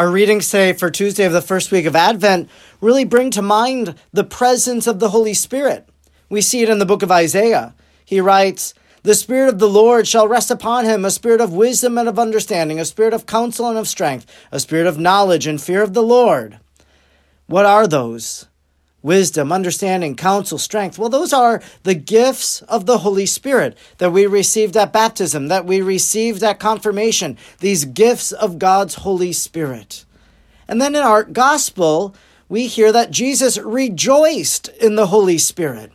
Our 0.00 0.10
readings 0.10 0.48
today 0.50 0.72
for 0.72 0.90
Tuesday 0.90 1.24
of 1.24 1.34
the 1.34 1.42
first 1.42 1.70
week 1.70 1.84
of 1.84 1.94
Advent 1.94 2.48
really 2.80 3.04
bring 3.04 3.30
to 3.32 3.42
mind 3.42 3.94
the 4.14 4.24
presence 4.24 4.86
of 4.86 4.98
the 4.98 5.10
Holy 5.10 5.34
Spirit. 5.34 5.86
We 6.30 6.40
see 6.40 6.62
it 6.62 6.70
in 6.70 6.78
the 6.78 6.86
book 6.86 7.02
of 7.02 7.12
Isaiah. 7.12 7.74
He 8.02 8.18
writes, 8.18 8.72
The 9.02 9.14
Spirit 9.14 9.50
of 9.50 9.58
the 9.58 9.68
Lord 9.68 10.08
shall 10.08 10.26
rest 10.26 10.50
upon 10.50 10.86
him, 10.86 11.04
a 11.04 11.10
spirit 11.10 11.42
of 11.42 11.52
wisdom 11.52 11.98
and 11.98 12.08
of 12.08 12.18
understanding, 12.18 12.80
a 12.80 12.86
spirit 12.86 13.12
of 13.12 13.26
counsel 13.26 13.68
and 13.68 13.76
of 13.76 13.86
strength, 13.86 14.24
a 14.50 14.58
spirit 14.58 14.86
of 14.86 14.98
knowledge 14.98 15.46
and 15.46 15.60
fear 15.60 15.82
of 15.82 15.92
the 15.92 16.02
Lord. 16.02 16.58
What 17.46 17.66
are 17.66 17.86
those? 17.86 18.46
Wisdom, 19.02 19.52
understanding, 19.52 20.14
counsel, 20.14 20.58
strength. 20.58 20.98
Well, 20.98 21.08
those 21.08 21.32
are 21.32 21.62
the 21.82 21.94
gifts 21.94 22.62
of 22.62 22.86
the 22.86 22.98
Holy 22.98 23.26
Spirit 23.26 23.76
that 23.98 24.12
we 24.12 24.26
received 24.26 24.76
at 24.76 24.92
baptism, 24.92 25.48
that 25.48 25.66
we 25.66 25.80
received 25.80 26.42
at 26.42 26.58
confirmation, 26.58 27.36
these 27.58 27.84
gifts 27.84 28.32
of 28.32 28.58
God's 28.58 28.96
Holy 28.96 29.32
Spirit. 29.32 30.04
And 30.68 30.80
then 30.80 30.94
in 30.94 31.02
our 31.02 31.24
gospel, 31.24 32.14
we 32.48 32.66
hear 32.66 32.92
that 32.92 33.10
Jesus 33.10 33.58
rejoiced 33.58 34.68
in 34.68 34.96
the 34.96 35.06
Holy 35.06 35.38
Spirit. 35.38 35.92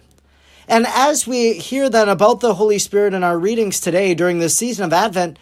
And 0.68 0.88
as 0.88 1.28
we 1.28 1.54
hear 1.54 1.90
then 1.90 2.10
about 2.10 2.40
the 2.40 2.56
Holy 2.56 2.80
Spirit 2.80 3.14
in 3.14 3.24
our 3.24 3.38
readings 3.38 3.80
today 3.80 4.16
during 4.16 4.40
this 4.40 4.58
season 4.58 4.86
of 4.86 4.94
Advent, 4.94 5.38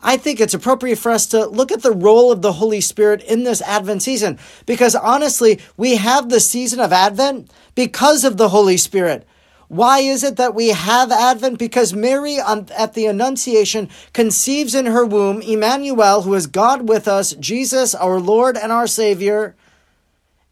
I 0.00 0.16
think 0.16 0.40
it's 0.40 0.54
appropriate 0.54 0.98
for 0.98 1.10
us 1.10 1.26
to 1.28 1.46
look 1.46 1.72
at 1.72 1.82
the 1.82 1.92
role 1.92 2.30
of 2.30 2.42
the 2.42 2.52
Holy 2.52 2.80
Spirit 2.80 3.22
in 3.24 3.42
this 3.42 3.60
Advent 3.62 4.02
season 4.02 4.38
because 4.64 4.94
honestly, 4.94 5.58
we 5.76 5.96
have 5.96 6.28
the 6.28 6.40
season 6.40 6.78
of 6.78 6.92
Advent 6.92 7.50
because 7.74 8.24
of 8.24 8.36
the 8.36 8.50
Holy 8.50 8.76
Spirit. 8.76 9.26
Why 9.66 9.98
is 9.98 10.24
it 10.24 10.36
that 10.36 10.54
we 10.54 10.68
have 10.68 11.12
Advent? 11.12 11.58
Because 11.58 11.92
Mary 11.92 12.40
on, 12.40 12.68
at 12.76 12.94
the 12.94 13.06
Annunciation 13.06 13.90
conceives 14.14 14.74
in 14.74 14.86
her 14.86 15.04
womb 15.04 15.42
Emmanuel, 15.42 16.22
who 16.22 16.34
is 16.34 16.46
God 16.46 16.88
with 16.88 17.06
us, 17.06 17.34
Jesus, 17.34 17.94
our 17.94 18.18
Lord 18.18 18.56
and 18.56 18.72
our 18.72 18.86
Savior. 18.86 19.56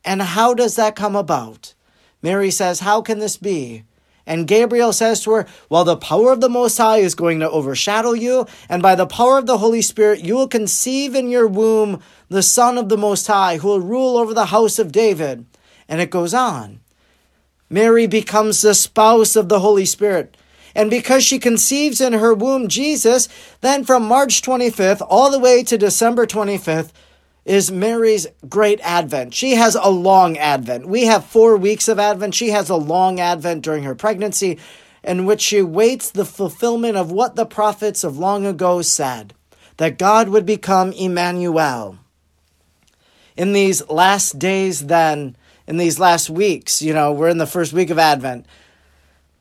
And 0.04 0.20
how 0.20 0.52
does 0.52 0.76
that 0.76 0.96
come 0.96 1.16
about? 1.16 1.72
Mary 2.20 2.50
says, 2.50 2.80
How 2.80 3.00
can 3.00 3.18
this 3.18 3.38
be? 3.38 3.84
And 4.26 4.48
Gabriel 4.48 4.92
says 4.92 5.22
to 5.22 5.32
her, 5.32 5.46
Well, 5.70 5.84
the 5.84 5.96
power 5.96 6.32
of 6.32 6.40
the 6.40 6.48
Most 6.48 6.76
High 6.76 6.98
is 6.98 7.14
going 7.14 7.38
to 7.40 7.50
overshadow 7.50 8.12
you, 8.12 8.46
and 8.68 8.82
by 8.82 8.96
the 8.96 9.06
power 9.06 9.38
of 9.38 9.46
the 9.46 9.58
Holy 9.58 9.82
Spirit, 9.82 10.24
you 10.24 10.34
will 10.34 10.48
conceive 10.48 11.14
in 11.14 11.30
your 11.30 11.46
womb 11.46 12.00
the 12.28 12.42
Son 12.42 12.76
of 12.76 12.88
the 12.88 12.98
Most 12.98 13.28
High, 13.28 13.58
who 13.58 13.68
will 13.68 13.80
rule 13.80 14.16
over 14.16 14.34
the 14.34 14.46
house 14.46 14.78
of 14.80 14.90
David. 14.90 15.46
And 15.88 16.00
it 16.00 16.10
goes 16.10 16.34
on. 16.34 16.80
Mary 17.70 18.06
becomes 18.06 18.62
the 18.62 18.74
spouse 18.74 19.36
of 19.36 19.48
the 19.48 19.60
Holy 19.60 19.84
Spirit. 19.84 20.36
And 20.74 20.90
because 20.90 21.24
she 21.24 21.38
conceives 21.38 22.00
in 22.00 22.12
her 22.12 22.34
womb 22.34 22.68
Jesus, 22.68 23.28
then 23.60 23.84
from 23.84 24.06
March 24.06 24.42
25th 24.42 25.04
all 25.08 25.30
the 25.30 25.38
way 25.38 25.62
to 25.62 25.78
December 25.78 26.26
25th, 26.26 26.90
is 27.46 27.70
Mary's 27.70 28.26
great 28.48 28.80
Advent. 28.82 29.32
She 29.32 29.52
has 29.52 29.76
a 29.76 29.88
long 29.88 30.36
Advent. 30.36 30.86
We 30.86 31.04
have 31.04 31.24
four 31.24 31.56
weeks 31.56 31.86
of 31.86 32.00
Advent. 32.00 32.34
She 32.34 32.50
has 32.50 32.68
a 32.68 32.76
long 32.76 33.20
Advent 33.20 33.62
during 33.62 33.84
her 33.84 33.94
pregnancy, 33.94 34.58
in 35.04 35.24
which 35.24 35.40
she 35.40 35.62
waits 35.62 36.10
the 36.10 36.24
fulfillment 36.24 36.96
of 36.96 37.12
what 37.12 37.36
the 37.36 37.46
prophets 37.46 38.02
of 38.02 38.18
long 38.18 38.44
ago 38.44 38.82
said 38.82 39.32
that 39.76 39.96
God 39.96 40.28
would 40.28 40.44
become 40.44 40.90
Emmanuel. 40.92 41.98
In 43.36 43.52
these 43.52 43.88
last 43.88 44.40
days, 44.40 44.86
then, 44.86 45.36
in 45.68 45.76
these 45.76 46.00
last 46.00 46.28
weeks, 46.28 46.82
you 46.82 46.92
know, 46.92 47.12
we're 47.12 47.28
in 47.28 47.38
the 47.38 47.46
first 47.46 47.72
week 47.72 47.90
of 47.90 47.98
Advent, 47.98 48.44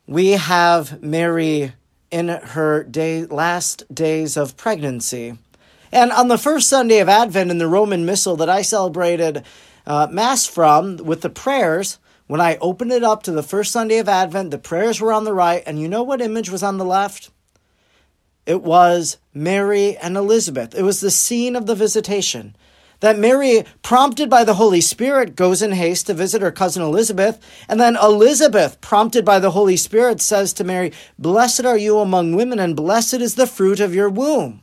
we 0.06 0.32
have 0.32 1.02
Mary 1.02 1.72
in 2.12 2.28
her 2.28 2.84
day, 2.84 3.24
last 3.24 3.82
days 3.92 4.36
of 4.36 4.56
pregnancy. 4.56 5.38
And 5.92 6.10
on 6.12 6.28
the 6.28 6.38
first 6.38 6.68
Sunday 6.68 6.98
of 6.98 7.08
Advent 7.08 7.50
in 7.50 7.58
the 7.58 7.68
Roman 7.68 8.04
Missal 8.04 8.36
that 8.36 8.50
I 8.50 8.62
celebrated 8.62 9.44
uh, 9.86 10.08
Mass 10.10 10.46
from 10.46 10.96
with 10.96 11.20
the 11.20 11.30
prayers, 11.30 11.98
when 12.26 12.40
I 12.40 12.56
opened 12.56 12.92
it 12.92 13.04
up 13.04 13.22
to 13.24 13.32
the 13.32 13.42
first 13.42 13.70
Sunday 13.70 13.98
of 13.98 14.08
Advent, 14.08 14.50
the 14.50 14.58
prayers 14.58 15.00
were 15.00 15.12
on 15.12 15.24
the 15.24 15.34
right, 15.34 15.62
and 15.64 15.80
you 15.80 15.88
know 15.88 16.02
what 16.02 16.20
image 16.20 16.50
was 16.50 16.62
on 16.62 16.76
the 16.76 16.84
left? 16.84 17.30
It 18.46 18.62
was 18.62 19.18
Mary 19.32 19.96
and 19.96 20.16
Elizabeth. 20.16 20.74
It 20.74 20.82
was 20.82 21.00
the 21.00 21.10
scene 21.10 21.54
of 21.54 21.66
the 21.66 21.74
visitation. 21.74 22.56
That 23.00 23.18
Mary, 23.18 23.64
prompted 23.82 24.30
by 24.30 24.42
the 24.42 24.54
Holy 24.54 24.80
Spirit, 24.80 25.36
goes 25.36 25.60
in 25.62 25.72
haste 25.72 26.06
to 26.06 26.14
visit 26.14 26.42
her 26.42 26.50
cousin 26.50 26.82
Elizabeth. 26.82 27.38
And 27.68 27.78
then 27.78 27.96
Elizabeth, 27.96 28.80
prompted 28.80 29.24
by 29.24 29.38
the 29.38 29.50
Holy 29.50 29.76
Spirit, 29.76 30.20
says 30.20 30.52
to 30.54 30.64
Mary, 30.64 30.92
Blessed 31.18 31.66
are 31.66 31.76
you 31.76 31.98
among 31.98 32.34
women, 32.34 32.58
and 32.58 32.74
blessed 32.74 33.14
is 33.14 33.34
the 33.34 33.46
fruit 33.46 33.80
of 33.80 33.94
your 33.94 34.08
womb 34.08 34.62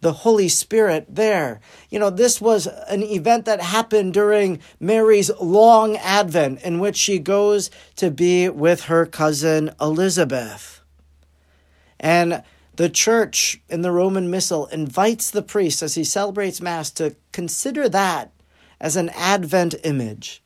the 0.00 0.12
Holy 0.12 0.48
Spirit 0.48 1.06
there. 1.08 1.60
You 1.90 1.98
know, 1.98 2.10
this 2.10 2.40
was 2.40 2.66
an 2.66 3.02
event 3.02 3.44
that 3.46 3.60
happened 3.60 4.14
during 4.14 4.60
Mary's 4.78 5.30
long 5.40 5.96
advent 5.96 6.62
in 6.62 6.78
which 6.78 6.96
she 6.96 7.18
goes 7.18 7.70
to 7.96 8.10
be 8.10 8.48
with 8.48 8.84
her 8.84 9.06
cousin 9.06 9.70
Elizabeth. 9.80 10.80
And 11.98 12.42
the 12.76 12.88
church 12.88 13.60
in 13.68 13.82
the 13.82 13.90
Roman 13.90 14.30
Missal 14.30 14.66
invites 14.66 15.32
the 15.32 15.42
priest 15.42 15.82
as 15.82 15.96
he 15.96 16.04
celebrates 16.04 16.60
Mass 16.60 16.92
to 16.92 17.16
consider 17.32 17.88
that 17.88 18.30
as 18.80 18.94
an 18.94 19.08
Advent 19.10 19.74
image. 19.82 20.42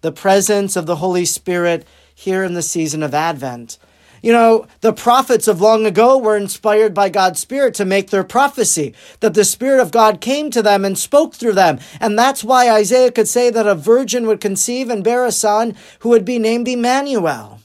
The 0.00 0.12
presence 0.12 0.76
of 0.76 0.86
the 0.86 0.96
Holy 0.96 1.24
Spirit 1.24 1.84
here 2.14 2.44
in 2.44 2.54
the 2.54 2.62
season 2.62 3.02
of 3.02 3.12
Advent. 3.12 3.78
You 4.24 4.32
know, 4.32 4.66
the 4.80 4.94
prophets 4.94 5.46
of 5.46 5.60
long 5.60 5.84
ago 5.84 6.16
were 6.16 6.34
inspired 6.34 6.94
by 6.94 7.10
God's 7.10 7.40
Spirit 7.40 7.74
to 7.74 7.84
make 7.84 8.08
their 8.08 8.24
prophecy, 8.24 8.94
that 9.20 9.34
the 9.34 9.44
Spirit 9.44 9.80
of 9.80 9.90
God 9.90 10.22
came 10.22 10.50
to 10.50 10.62
them 10.62 10.82
and 10.82 10.96
spoke 10.96 11.34
through 11.34 11.52
them. 11.52 11.78
And 12.00 12.18
that's 12.18 12.42
why 12.42 12.70
Isaiah 12.70 13.12
could 13.12 13.28
say 13.28 13.50
that 13.50 13.66
a 13.66 13.74
virgin 13.74 14.26
would 14.26 14.40
conceive 14.40 14.88
and 14.88 15.04
bear 15.04 15.26
a 15.26 15.30
son 15.30 15.76
who 15.98 16.08
would 16.08 16.24
be 16.24 16.38
named 16.38 16.66
Emmanuel. 16.68 17.60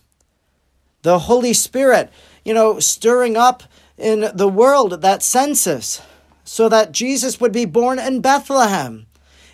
The 1.04 1.20
Holy 1.20 1.54
Spirit, 1.54 2.12
you 2.44 2.54
know, 2.54 2.82
stirring 2.82 3.38
up 3.38 3.64
in 3.98 4.30
the 4.34 4.50
world 4.50 5.02
that 5.02 5.24
census 5.24 6.02
so 6.44 6.68
that 6.68 6.92
Jesus 6.92 7.40
would 7.40 7.54
be 7.54 7.64
born 7.64 8.00
in 8.00 8.20
Bethlehem, 8.20 9.08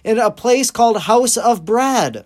in 0.04 0.18
a 0.18 0.32
place 0.32 0.72
called 0.72 1.02
House 1.02 1.38
of 1.38 1.66
Bread. 1.66 2.26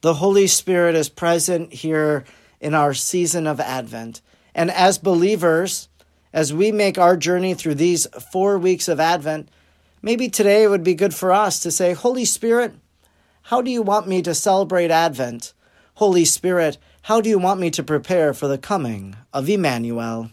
The 0.00 0.14
Holy 0.14 0.46
Spirit 0.46 0.94
is 0.94 1.10
present 1.10 1.74
here 1.74 2.24
in 2.62 2.72
our 2.72 2.94
season 2.94 3.46
of 3.46 3.60
Advent. 3.60 4.22
And 4.54 4.70
as 4.70 4.96
believers, 4.96 5.88
as 6.32 6.54
we 6.54 6.72
make 6.72 6.96
our 6.96 7.16
journey 7.16 7.52
through 7.52 7.74
these 7.74 8.06
four 8.32 8.56
weeks 8.56 8.88
of 8.88 9.00
Advent, 9.00 9.48
maybe 10.00 10.28
today 10.28 10.62
it 10.62 10.70
would 10.70 10.84
be 10.84 10.94
good 10.94 11.14
for 11.14 11.32
us 11.32 11.60
to 11.60 11.70
say, 11.70 11.92
Holy 11.92 12.24
Spirit, 12.24 12.74
how 13.42 13.60
do 13.60 13.70
you 13.70 13.82
want 13.82 14.06
me 14.06 14.22
to 14.22 14.34
celebrate 14.34 14.90
Advent? 14.90 15.52
Holy 15.94 16.24
Spirit, 16.24 16.78
how 17.02 17.20
do 17.20 17.28
you 17.28 17.38
want 17.38 17.60
me 17.60 17.70
to 17.70 17.82
prepare 17.82 18.32
for 18.32 18.46
the 18.46 18.56
coming 18.56 19.16
of 19.32 19.48
Emmanuel? 19.48 20.30